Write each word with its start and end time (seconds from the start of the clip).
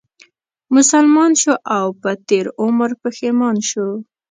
مسلمان 0.75 1.31
شو 1.41 1.53
او 1.77 1.85
په 2.01 2.11
تېر 2.27 2.45
عمر 2.61 2.91
پښېمان 3.01 3.55
شو 3.69 3.87